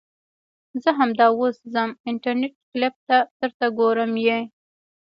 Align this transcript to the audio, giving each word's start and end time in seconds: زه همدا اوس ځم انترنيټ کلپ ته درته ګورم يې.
زه 0.83 0.89
همدا 0.99 1.27
اوس 1.37 1.57
ځم 1.73 1.89
انترنيټ 2.09 2.53
کلپ 2.71 2.95
ته 3.07 3.17
درته 3.39 3.65
ګورم 3.79 4.11
يې. 4.27 4.39